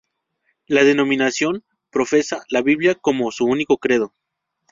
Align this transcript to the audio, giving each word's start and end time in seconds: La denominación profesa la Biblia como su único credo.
La 0.65 0.83
denominación 0.83 1.63
profesa 1.91 2.41
la 2.49 2.63
Biblia 2.63 2.95
como 2.95 3.29
su 3.31 3.45
único 3.45 3.77
credo. 3.77 4.15